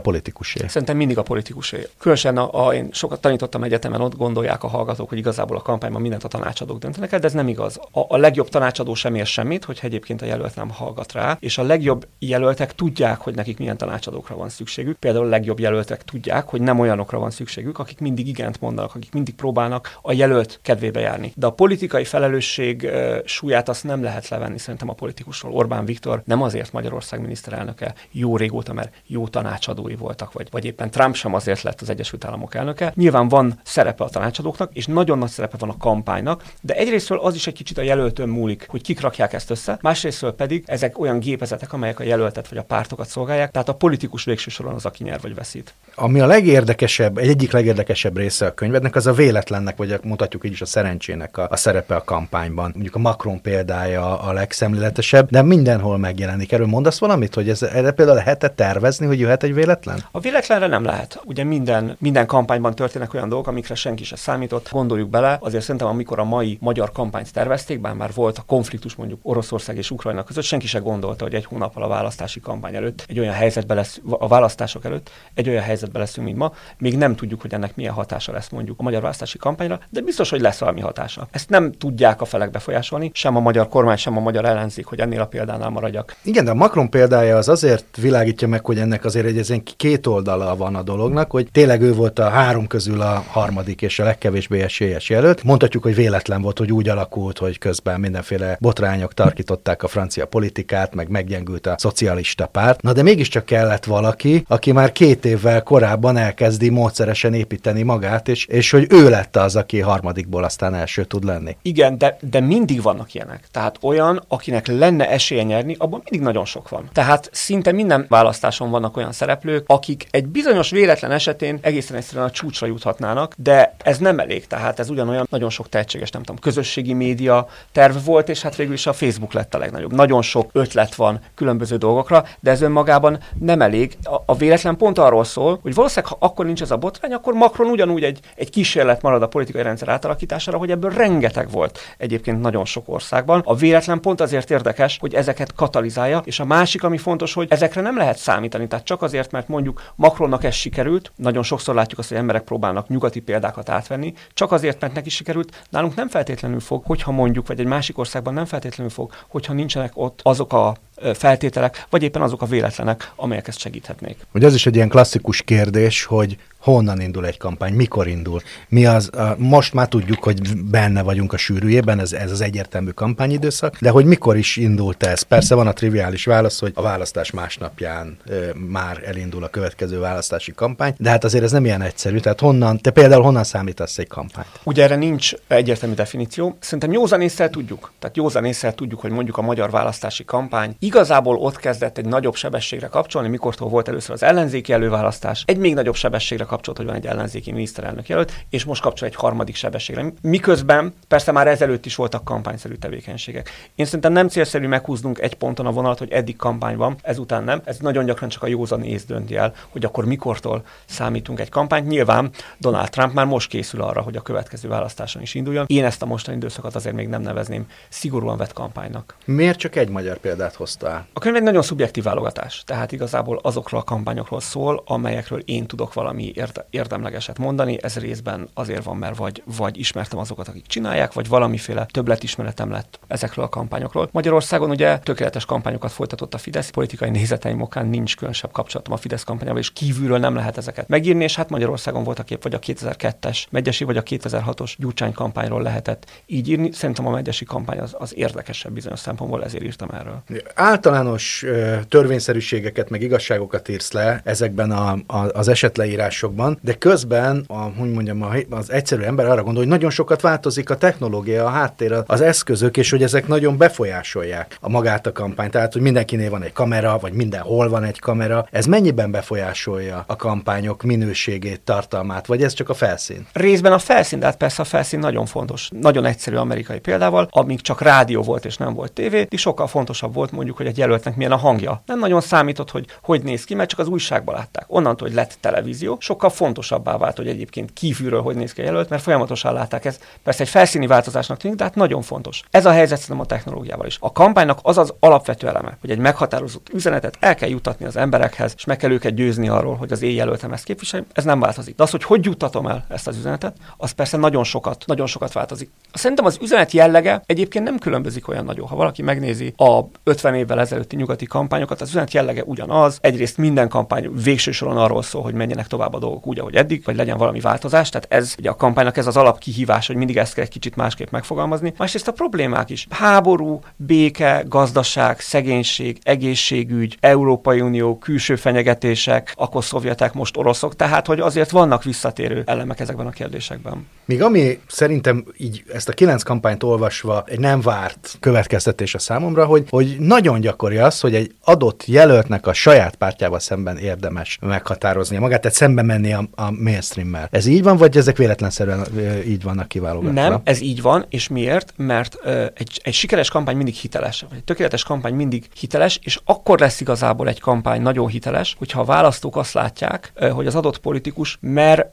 [0.60, 0.68] politikusé?
[0.68, 1.88] Szerintem mindig a politikusé.
[1.98, 6.02] Különösen a, a, én sokat tanítottam egyetemen, ott gondolják a hallgatók, hogy igazából a kampányban
[6.02, 7.80] mindent a tanácsadók döntenek el, de ez nem igaz.
[7.92, 11.58] A, a legjobb tanácsadó sem ér semmit, hogy egyébként a jelölt nem hallgat rá, és
[11.58, 14.98] a legjobb jelöltek tudják, hogy nekik milyen tanácsadókra van szükségük.
[14.98, 19.14] Például a legjobb jelöltek tudják, hogy nem olyanokra van szükségük, akik mindig igent mondanak, akik
[19.14, 21.32] mindig próbálnak a jelölt kedvébe járni.
[21.36, 25.54] De a politikai felelősség uh, súlyát azt nem lehet levenni szerintem a politikusról.
[25.54, 30.92] Orbán Viktor nem azért Magyarország miniszterelnöke jó régóta, mert jó tanácsadói voltak, vagy, vagy éppen
[30.92, 32.92] Trump sem azért lett az Egyesült Államok elnöke.
[32.96, 37.36] Nyilván van szerepe a tanácsadóknak, és nagyon nagy szerepe van a kampánynak, de egyrésztről az
[37.36, 41.20] is egy kicsit a jelöltön múlik, hogy kik rakják ezt össze, másrésztről pedig ezek olyan
[41.20, 45.04] gépezetek, amelyek a jelöltet vagy a pártokat szolgálják, tehát a politikus végső soron az, aki
[45.04, 45.74] nyer vagy veszít.
[45.96, 50.52] Ami a legérdekesebb, egy egyik legérdekesebb része a könyvednek, az a véletlennek, vagy mutatjuk így
[50.52, 52.72] is a szerencsének a, a szerepe a kampányban.
[52.74, 56.52] Mondjuk a Macron példája a legszemléletesebb, de mindenhol megjelenik.
[56.52, 60.04] Erről mondasz valamit, hogy ez, erre például lehet -e tervezni, hogy jöhet egy véletlen?
[60.12, 61.22] A véletlen véletlenre nem lehet.
[61.26, 64.70] Ugye minden, minden kampányban történnek olyan dolgok, amikre senki se számított.
[64.72, 68.96] Gondoljuk bele, azért szerintem amikor a mai magyar kampányt tervezték, bár már volt a konfliktus
[68.96, 73.06] mondjuk Oroszország és Ukrajna között, senki se gondolta, hogy egy hónappal a választási kampány előtt,
[73.08, 76.54] egy olyan helyzetbe lesz, a választások előtt egy olyan helyzetbe leszünk, mint ma.
[76.78, 80.30] Még nem tudjuk, hogy ennek milyen hatása lesz mondjuk a magyar választási kampányra, de biztos,
[80.30, 81.28] hogy lesz valami hatása.
[81.32, 85.00] Ezt nem tudják a felek befolyásolni, sem a magyar kormány, sem a magyar ellenzék, hogy
[85.00, 86.16] ennél a példánál maradjak.
[86.24, 90.56] Igen, de a Macron példája az azért világítja meg, hogy ennek azért egy két oldala
[90.56, 94.62] van a dolognak, hogy tényleg ő volt a három közül a harmadik és a legkevésbé
[94.62, 95.44] esélyes jelölt.
[95.44, 100.96] Mondhatjuk, hogy véletlen volt, hogy úgy alakult, hogy közben mindenféle botrányok tarkították a francia politikát,
[100.96, 102.82] meg meggyengült a szocialista párt.
[102.82, 108.46] Na de mégiscsak kellett valaki, aki már két évvel korábban elkezdi módszeresen építeni magát, és,
[108.46, 111.58] és hogy ő lett az, aki harmadikból aztán első tud lenni.
[111.62, 113.48] Igen, de, de mindig vannak ilyenek.
[113.52, 116.90] Tehát olyan, akinek lenne esélye nyerni, abban mindig nagyon sok van.
[116.94, 122.32] Tehát szinte minden választáson vannak olyan szereplők, akik egy bizonyos véletlen esetén egészen egyszerűen a
[122.32, 124.48] csúcsra juthatnának, de ez nem elég.
[124.48, 128.74] Tehát ez ugyanolyan nagyon sok tehetséges, nem tudom, közösségi média terv volt, és hát végül
[128.74, 129.94] is a Facebook lett a legnagyobb.
[129.94, 133.98] Nagyon sok ötlet van különböző dolgokra, de ez önmagában nem elég.
[134.04, 137.34] A, a véletlen pont arról szól, hogy valószínűleg, ha akkor nincs ez a botrány, akkor
[137.34, 142.42] Macron ugyanúgy egy, egy kísérlet marad a politikai rendszer átalakítására, hogy ebből rengeteg volt egyébként
[142.42, 143.42] nagyon sok országban.
[143.46, 147.82] A véletlen pont azért érdekes, hogy ezeket katalizálja, és a másik, ami fontos, hogy ezekre
[147.82, 148.68] nem lehet számítani.
[148.68, 152.88] Tehát csak azért, mert mondjuk Macronnak ez sikerült, nagyon sokszor látjuk azt, hogy emberek próbálnak
[152.88, 157.60] nyugati példákat átvenni, csak azért, mert neki sikerült, nálunk nem feltétlenül fog, hogyha mondjuk, vagy
[157.60, 160.76] egy másik országban nem feltétlenül fog, hogyha nincsenek ott azok a
[161.14, 164.18] feltételek, vagy éppen azok a véletlenek, amelyek ezt segíthetnék.
[164.32, 168.42] Hogy ez is egy ilyen klasszikus kérdés, hogy honnan indul egy kampány, mikor indul.
[168.68, 173.78] Mi az, most már tudjuk, hogy benne vagyunk a sűrűjében, ez, ez az egyértelmű kampányidőszak,
[173.80, 175.22] de hogy mikor is indult ez?
[175.22, 180.52] Persze van a triviális válasz, hogy a választás másnapján e, már elindul a következő választási
[180.52, 182.20] kampány, de hát azért ez nem ilyen egyszerű.
[182.20, 184.48] Tehát honnan, te például honnan számítasz egy kampányt?
[184.64, 186.58] Ugye erre nincs egyértelmű definíció.
[186.60, 187.92] Szerintem józan észre tudjuk.
[188.00, 192.36] Tehát józan észre tudjuk, hogy mondjuk a magyar választási kampány igazából ott kezdett egy nagyobb
[192.36, 196.96] sebességre kapcsolni, mikortól volt először az ellenzéki előválasztás, egy még nagyobb sebességre kapcsolt, hogy van
[196.96, 200.06] egy ellenzéki miniszterelnök jelölt, és most kapcsol egy harmadik sebességre.
[200.22, 203.50] Miközben persze már ezelőtt is voltak kampányszerű tevékenységek.
[203.76, 207.62] Én szerintem nem célszerű meghúznunk egy ponton a vonalat, hogy eddig kampány van, ezután nem.
[207.64, 211.88] Ez nagyon gyakran csak a józan ész dönti el, hogy akkor mikortól számítunk egy kampányt.
[211.88, 215.66] Nyilván Donald Trump már most készül arra, hogy a következő választáson is induljon.
[215.68, 219.16] Én ezt a mostani időszakot azért még nem nevezném szigorúan vett kampánynak.
[219.26, 220.79] Miért csak egy magyar példát hoztál?
[221.14, 225.94] A könyv egy nagyon szubjektív válogatás, tehát igazából azokról a kampányokról szól, amelyekről én tudok
[225.94, 227.78] valami érde, érdemlegeset mondani.
[227.82, 233.00] Ez részben azért van, mert vagy, vagy ismertem azokat, akik csinálják, vagy valamiféle többletismeretem lett
[233.08, 234.10] ezekről a kampányokról.
[234.12, 239.24] Magyarországon ugye tökéletes kampányokat folytatott a Fidesz, politikai nézeteim okán nincs különösebb kapcsolatom a Fidesz
[239.24, 242.60] kampányával, és kívülről nem lehet ezeket megírni, és hát Magyarországon volt a kép, vagy a
[242.60, 246.72] 2002-es megyesi, vagy a 2006-os Gyurcsány kampányról lehetett így írni.
[246.72, 250.24] Szerintem a megyesi kampány az, az érdekesebb bizonyos szempontból, ezért írtam erről.
[250.70, 251.46] Általános
[251.88, 258.26] törvényszerűségeket, meg igazságokat írsz le ezekben a, a, az esetleírásokban, de közben, a, hogy mondjam,
[258.50, 262.78] az egyszerű ember arra gondol, hogy nagyon sokat változik a technológia, a háttér, az eszközök,
[262.78, 265.52] és hogy ezek nagyon befolyásolják a magát a kampányt.
[265.52, 268.48] Tehát, hogy mindenkinél van egy kamera, vagy mindenhol van egy kamera.
[268.52, 273.28] Ez mennyiben befolyásolja a kampányok minőségét, tartalmát, vagy ez csak a felszín?
[273.34, 275.70] Részben a felszín, de hát persze a felszín nagyon fontos.
[275.82, 280.14] Nagyon egyszerű amerikai példával, amíg csak rádió volt és nem volt tévé, és sokkal fontosabb
[280.14, 281.82] volt mondjuk, hogy egy jelöltnek milyen a hangja.
[281.86, 284.66] Nem nagyon számított, hogy hogy néz ki, mert csak az újságban látták.
[284.68, 288.90] Onnantól, hogy lett televízió, sokkal fontosabbá vált, hogy egyébként kívülről hogy néz ki a jelölt,
[288.90, 290.00] mert folyamatosan látták ez.
[290.24, 292.44] Persze egy felszíni változásnak tűnik, de hát nagyon fontos.
[292.52, 293.98] Ez a helyzet szerintem a technológiával is.
[294.00, 298.54] A kampánynak az az alapvető eleme, hogy egy meghatározott üzenetet el kell jutatni az emberekhez,
[298.56, 301.76] és meg kell őket győzni arról, hogy az én jelöltem ezt képviseli, ez nem változik.
[301.76, 305.34] De az, hogy hogy juttatom el ezt az üzenetet, az persze nagyon sokat, nagyon sokat
[305.34, 305.70] változik.
[305.94, 308.68] Szerintem az üzenet jellege egyébként nem különbözik olyan nagyon.
[308.68, 312.98] Ha valaki megnézi a 50 évvel ezelőtti nyugati kampányokat, az üzenet jellege ugyanaz.
[313.02, 316.84] Egyrészt minden kampány végső soron arról szól, hogy menjenek tovább a dolgok úgy, ahogy eddig,
[316.86, 317.90] vagy legyen valami változás.
[317.90, 321.10] Tehát ez ugye a kampánynak ez az alapkihívás, hogy mindig ezt kell egy kicsit másképp
[321.10, 321.74] megfogalmazni.
[321.78, 322.88] Másrészt a problémák is.
[322.90, 330.76] Háború, béke, gazdaság, szegénység, egészségügy, Európai Unió, külső fenyegetések, akkor szovjetek, most oroszok.
[330.76, 333.88] Tehát, hogy azért vannak visszatérő elemek ezekben a kérdésekben.
[334.06, 339.46] Még ami szerintem így ezt a kilenc kampányt olvasva egy nem várt következtetés a számomra,
[339.46, 344.38] hogy, hogy nagyon nagyon gyakori az, hogy egy adott jelöltnek a saját pártjával szemben érdemes
[344.42, 347.28] meghatároznia magát, tehát szembe menni a, a mainstream-mel.
[347.32, 348.86] Ez így van, vagy ezek véletlenszerűen
[349.28, 350.22] így vannak kiválogatva?
[350.22, 351.74] Nem, ez így van, és miért?
[351.76, 356.20] Mert ö, egy, egy sikeres kampány mindig hiteles, vagy egy tökéletes kampány mindig hiteles, és
[356.26, 360.56] akkor lesz igazából egy kampány nagyon hiteles, hogyha a választók azt látják, ö, hogy az
[360.56, 361.90] adott politikus mer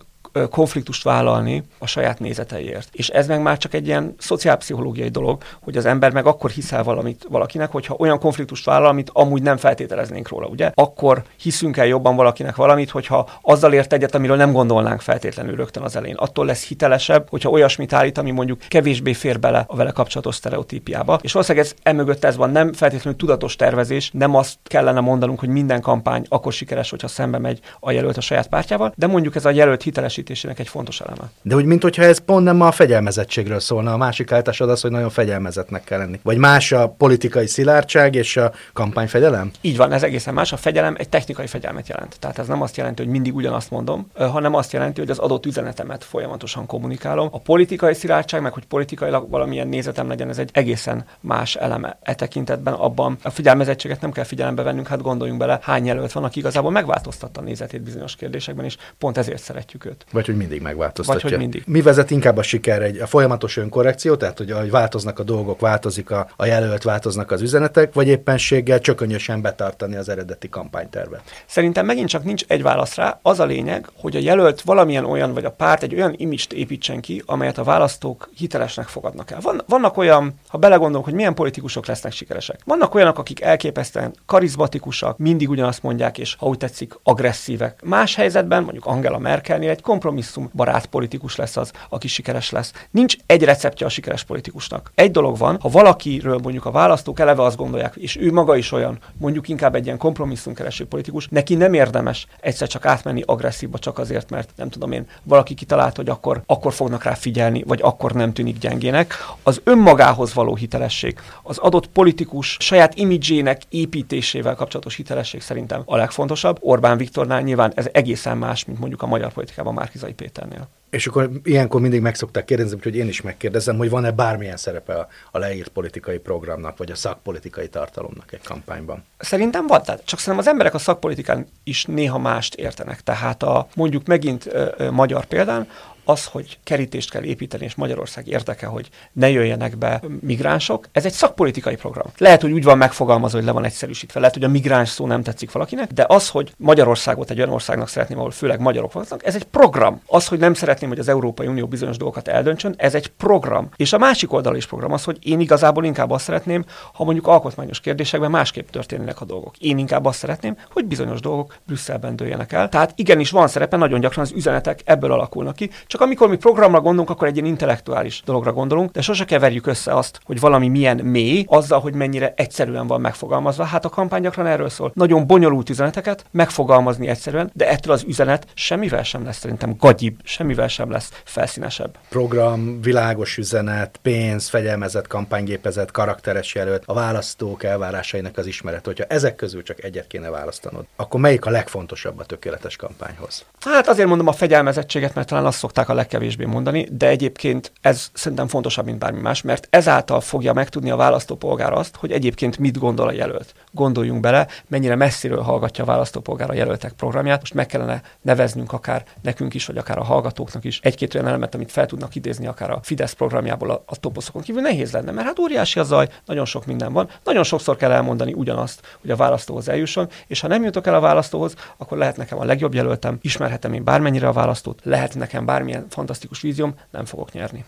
[0.50, 2.88] konfliktust vállalni a saját nézeteiért.
[2.92, 6.82] És ez meg már csak egy ilyen szociálpszichológiai dolog, hogy az ember meg akkor hiszel
[6.82, 10.70] valamit valakinek, hogyha olyan konfliktust vállal, amit amúgy nem feltételeznénk róla, ugye?
[10.74, 15.82] Akkor hiszünk el jobban valakinek valamit, hogyha azzal ért egyet, amiről nem gondolnánk feltétlenül rögtön
[15.82, 16.16] az elején.
[16.16, 21.18] Attól lesz hitelesebb, hogyha olyasmit állít, ami mondjuk kevésbé fér bele a vele kapcsolatos sztereotípiába.
[21.22, 25.48] És valószínűleg ez emögött ez van, nem feltétlenül tudatos tervezés, nem azt kellene mondanunk, hogy
[25.48, 29.44] minden kampány akkor sikeres, hogyha szembe megy a jelölt a saját pártjával, de mondjuk ez
[29.44, 29.82] a jelölt
[30.26, 31.30] hitelesítésének egy fontos eleme.
[31.42, 34.90] De úgy, mint hogyha ez pont nem a fegyelmezettségről szólna, a másik állításod az, hogy
[34.90, 36.20] nagyon fegyelmezetnek kell lenni.
[36.22, 39.50] Vagy más a politikai szilárdság és a kampányfegyelem?
[39.60, 40.52] Így van, ez egészen más.
[40.52, 42.16] A fegyelem egy technikai fegyelmet jelent.
[42.18, 45.46] Tehát ez nem azt jelenti, hogy mindig ugyanazt mondom, hanem azt jelenti, hogy az adott
[45.46, 47.28] üzenetemet folyamatosan kommunikálom.
[47.32, 52.14] A politikai szilárdság, meg hogy politikailag valamilyen nézetem legyen, ez egy egészen más eleme e
[52.14, 52.74] tekintetben.
[52.74, 56.70] Abban a figyelmezettséget nem kell figyelembe vennünk, hát gondoljunk bele, hány jelölt van, aki igazából
[56.70, 60.06] megváltoztatta a nézetét bizonyos kérdésekben, és pont ezért szeretjük őt.
[60.16, 61.22] Vagy hogy mindig megváltoztatja.
[61.22, 61.62] Vagy hogy mindig.
[61.66, 65.60] Mi vezet inkább a siker egy a folyamatos önkorrekció, tehát hogy ahogy változnak a dolgok,
[65.60, 71.22] változik a, a jelölt, változnak az üzenetek, vagy éppenséggel csökönyösen betartani az eredeti kampánytervet.
[71.46, 73.18] Szerintem megint csak nincs egy válasz rá.
[73.22, 77.00] Az a lényeg, hogy a jelölt valamilyen olyan, vagy a párt egy olyan imist építsen
[77.00, 79.38] ki, amelyet a választók hitelesnek fogadnak el.
[79.40, 82.60] Van, vannak olyan, ha belegondolunk, hogy milyen politikusok lesznek sikeresek.
[82.64, 87.82] Vannak olyanok, akik elképesztően karizmatikusak, mindig ugyanazt mondják, és ha úgy tetszik, agresszívek.
[87.84, 92.72] Más helyzetben, mondjuk Angela Merkelnél egy kompromisszum barát politikus lesz az, aki sikeres lesz.
[92.90, 94.92] Nincs egy receptje a sikeres politikusnak.
[94.94, 98.72] Egy dolog van, ha valakiről mondjuk a választók eleve azt gondolják, és ő maga is
[98.72, 103.98] olyan, mondjuk inkább egy ilyen kompromisszumkereső politikus, neki nem érdemes egyszer csak átmenni agresszívba csak
[103.98, 108.12] azért, mert nem tudom én, valaki kitalált, hogy akkor, akkor fognak rá figyelni, vagy akkor
[108.12, 109.14] nem tűnik gyengének.
[109.42, 116.58] Az önmagához való hitelesség, az adott politikus saját imidzsének építésével kapcsolatos hitelesség szerintem a legfontosabb.
[116.60, 120.68] Orbán Viktornál nyilván ez egészen más, mint mondjuk a magyar politikában Márkizai Péternél.
[120.90, 124.94] És akkor ilyenkor mindig meg szokták kérdezni, úgyhogy én is megkérdezem, hogy van-e bármilyen szerepe
[124.94, 129.04] a, a leírt politikai programnak, vagy a szakpolitikai tartalomnak egy kampányban.
[129.18, 133.00] Szerintem van, tehát csak szerintem az emberek a szakpolitikán is néha mást értenek.
[133.00, 135.68] Tehát a mondjuk megint ö, ö, magyar példán,
[136.08, 141.12] az, hogy kerítést kell építeni, és Magyarország érdeke, hogy ne jöjjenek be migránsok, ez egy
[141.12, 142.06] szakpolitikai program.
[142.18, 145.22] Lehet, hogy úgy van megfogalmazva, hogy le van egyszerűsítve, lehet, hogy a migráns szó nem
[145.22, 149.34] tetszik valakinek, de az, hogy Magyarországot egy olyan országnak szeretném, ahol főleg magyarok vannak, ez
[149.34, 150.02] egy program.
[150.06, 153.68] Az, hogy nem szeretném, hogy az Európai Unió bizonyos dolgokat eldöntsön, ez egy program.
[153.76, 157.26] És a másik oldal is program az, hogy én igazából inkább azt szeretném, ha mondjuk
[157.26, 159.56] alkotmányos kérdésekben másképp történnek a dolgok.
[159.58, 162.68] Én inkább azt szeretném, hogy bizonyos dolgok Brüsszelben dőljenek el.
[162.68, 165.70] Tehát igenis van szerepe, nagyon gyakran az üzenetek ebből alakulnak ki.
[165.86, 169.94] Csak amikor mi programra gondolunk, akkor egy ilyen intellektuális dologra gondolunk, de sose keverjük össze
[169.94, 173.64] azt, hogy valami milyen mély, azzal, hogy mennyire egyszerűen van megfogalmazva.
[173.64, 174.90] Hát a kampány gyakran erről szól.
[174.94, 180.65] Nagyon bonyolult üzeneteket megfogalmazni egyszerűen, de ettől az üzenet semmivel sem lesz szerintem gagyibb, semmivel
[180.68, 181.98] sem lesz felszínesebb.
[182.08, 188.84] Program, világos üzenet, pénz, fegyelmezett kampánygépezet, karakteres jelölt, a választók elvárásainak az ismeret.
[188.84, 193.44] Hogyha ezek közül csak egyet kéne választanod, akkor melyik a legfontosabb a tökéletes kampányhoz?
[193.60, 198.10] Hát azért mondom a fegyelmezettséget, mert talán azt szokták a legkevésbé mondani, de egyébként ez
[198.12, 202.78] szerintem fontosabb, mint bármi más, mert ezáltal fogja megtudni a választópolgár azt, hogy egyébként mit
[202.78, 203.54] gondol a jelölt.
[203.70, 207.40] Gondoljunk bele, mennyire messziről hallgatja a választópolgár a jelöltek programját.
[207.40, 211.54] Most meg kellene neveznünk akár nekünk is, vagy akár a hallgatóknak is egy-két olyan elemet,
[211.54, 215.26] amit fel tudnak idézni akár a Fidesz programjából a, a toposzokon kívül nehéz lenne, mert
[215.26, 217.08] hát óriási a zaj, nagyon sok minden van.
[217.24, 221.00] Nagyon sokszor kell elmondani ugyanazt, hogy a választóhoz eljusson, és ha nem jutok el a
[221.00, 225.86] választóhoz, akkor lehet nekem a legjobb jelöltem, ismerhetem én bármennyire a választót, lehet nekem bármilyen
[225.88, 227.64] fantasztikus vízióm, nem fogok nyerni.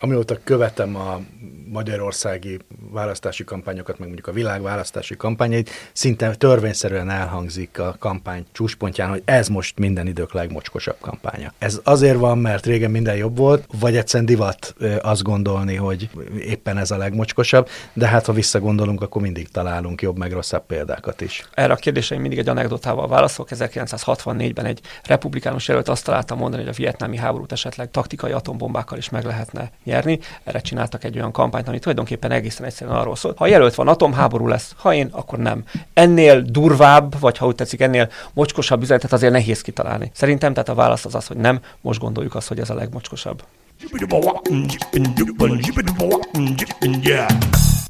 [0.00, 1.20] Amióta követem a
[1.68, 2.58] magyarországi
[2.90, 9.22] választási kampányokat, meg mondjuk a világ választási kampányait, szinte törvényszerűen elhangzik a kampány csúcspontján, hogy
[9.24, 11.52] ez most minden idők legmocskosabb kampánya.
[11.58, 16.78] Ez azért van, mert régen minden jobb volt, vagy egyszerűen divat azt gondolni, hogy éppen
[16.78, 21.48] ez a legmocskosabb, de hát ha visszagondolunk, akkor mindig találunk jobb meg rosszabb példákat is.
[21.54, 23.50] Erre a kérdésre én mindig egy anekdotával válaszolok.
[23.54, 29.08] 1964-ben egy republikánus jelölt azt találta mondani, hogy a vietnámi háborút esetleg taktikai atombombákkal is
[29.08, 30.18] meg lehetne nyerni.
[30.44, 33.34] Erre csináltak egy olyan kampányt, ami tulajdonképpen egészen egyszerűen arról szól.
[33.36, 35.64] Ha jelölt van, atomháború lesz, ha én, akkor nem.
[35.94, 40.10] Ennél durvább, vagy ha úgy tetszik, ennél mocskosabb üzenetet azért nehéz kitalálni.
[40.14, 43.42] Szerintem tehát a válasz az az, hogy nem, most gondoljuk azt, hogy ez a legmocskosabb.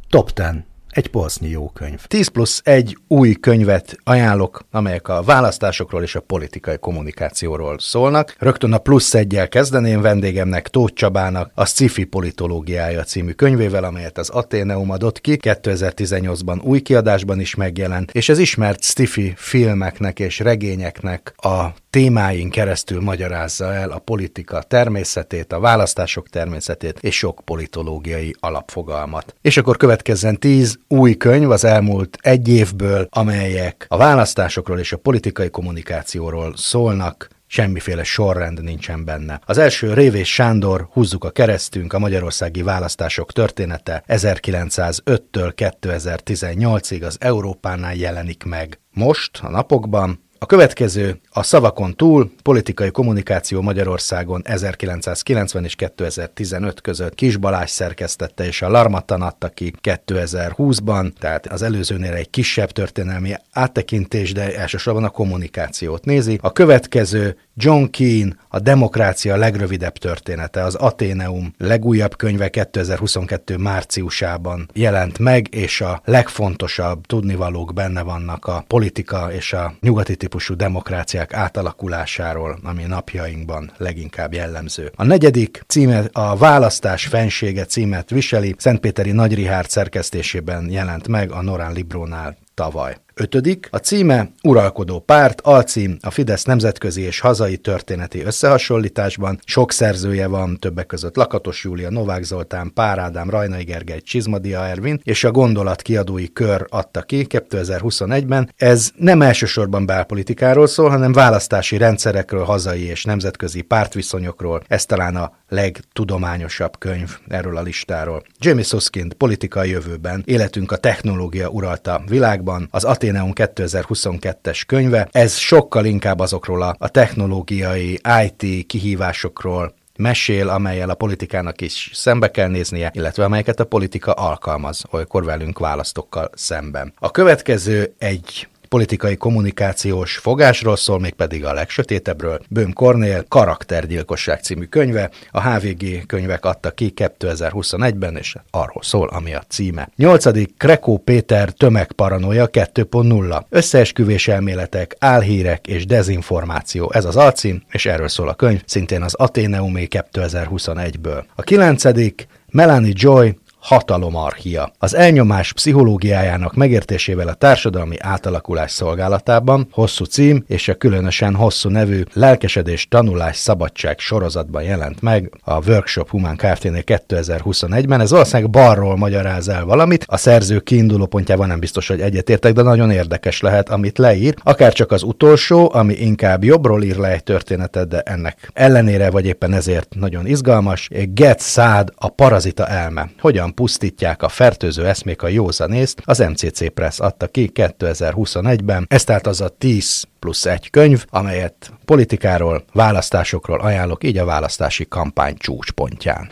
[0.09, 0.76] Top 10.
[0.97, 2.05] egy polsznyi jó könyv.
[2.05, 8.35] 10 plusz egy új könyvet ajánlok, amelyek a választásokról és a politikai kommunikációról szólnak.
[8.39, 14.29] Rögtön a plusz egyel kezdeném vendégemnek Tóth Csabának a Sci-fi politológiája című könyvével, amelyet az
[14.29, 21.35] Ateneum adott ki, 2018-ban új kiadásban is megjelent, és ez ismert sci filmeknek és regényeknek
[21.37, 29.35] a témáin keresztül magyarázza el a politika természetét, a választások természetét és sok politológiai alapfogalmat.
[29.41, 34.97] És akkor következzen tíz új könyv az elmúlt egy évből, amelyek a választásokról és a
[34.97, 39.41] politikai kommunikációról szólnak, semmiféle sorrend nincsen benne.
[39.47, 47.95] Az első Révés Sándor, húzzuk a keresztünk, a magyarországi választások története 1905-től 2018-ig az Európánál
[47.95, 48.81] jelenik meg.
[48.93, 57.14] Most, a napokban, a következő a szavakon túl politikai kommunikáció Magyarországon 1990 és 2015 között
[57.14, 63.35] Kis Balázs szerkesztette és a Larmatan adta ki 2020-ban, tehát az előzőnél egy kisebb történelmi
[63.53, 66.38] áttekintés, de elsősorban a kommunikációt nézi.
[66.42, 75.19] A következő John Keane, a demokrácia legrövidebb története, az Ateneum legújabb könyve 2022 márciusában jelent
[75.19, 82.59] meg, és a legfontosabb tudnivalók benne vannak a politika és a nyugati típusú demokráciák átalakulásáról,
[82.62, 84.92] ami napjainkban leginkább jellemző.
[84.97, 91.42] A negyedik címe a Választás fensége címet viseli, Szentpéteri Nagy Rihárd szerkesztésében jelent meg a
[91.42, 92.97] Norán Librónál tavaly.
[93.19, 99.38] Ötödik, a címe Uralkodó párt, alcím a Fidesz nemzetközi és hazai történeti összehasonlításban.
[99.45, 105.01] Sok szerzője van, többek között Lakatos Júlia, Novák Zoltán, Pár Ádám, Rajnai Gergely, Csizmadia Ervin,
[105.03, 108.53] és a Gondolat kiadói kör adta ki 2021-ben.
[108.57, 114.62] Ez nem elsősorban belpolitikáról szól, hanem választási rendszerekről, hazai és nemzetközi pártviszonyokról.
[114.69, 118.23] Ez talán a legtudományosabb könyv erről a listáról.
[118.39, 125.09] Jamie Suskind politikai jövőben, életünk a technológia uralta világban, az Ateneum 2022-es könyve.
[125.11, 132.31] Ez sokkal inkább azokról a, a technológiai IT kihívásokról mesél, amelyel a politikának is szembe
[132.31, 136.93] kell néznie, illetve amelyeket a politika alkalmaz, olykor velünk választokkal szemben.
[136.99, 142.41] A következő egy politikai kommunikációs fogásról szól, mégpedig a legsötétebbről.
[142.49, 149.35] Böhm Kornél Karaktergyilkosság című könyve, a HVG könyvek adta ki 2021-ben, és arról szól, ami
[149.35, 149.89] a címe.
[149.97, 153.43] Nyolcadik Krekó Péter tömegparanoia 2.0.
[153.49, 156.91] Összeesküvés elméletek, álhírek és dezinformáció.
[156.93, 161.25] Ez az alcím, és erről szól a könyv, szintén az Ateneumé 2021-ből.
[161.35, 164.73] A kilencedik Melanie Joy hatalomarchia.
[164.79, 172.03] Az elnyomás pszichológiájának megértésével a társadalmi átalakulás szolgálatában hosszú cím és a különösen hosszú nevű
[172.13, 178.01] lelkesedés tanulás szabadság sorozatban jelent meg a Workshop Human Kft-nél 2021-ben.
[178.01, 180.05] Ez valószínűleg balról magyaráz el valamit.
[180.09, 184.35] A szerző kiinduló pontjában nem biztos, hogy egyetértek, de nagyon érdekes lehet, amit leír.
[184.43, 189.27] Akár csak az utolsó, ami inkább jobbról ír le egy történetet, de ennek ellenére vagy
[189.27, 190.89] éppen ezért nagyon izgalmas.
[191.15, 193.11] Get Sad, a parazita elme.
[193.21, 198.87] Hogyan pusztítják a fertőző eszmék a józanészt, az MCC Press adta ki 2021-ben.
[198.88, 204.88] Ez tehát az a 10 plusz egy könyv, amelyet politikáról, választásokról ajánlok, így a választási
[204.88, 206.31] kampány csúcspontján.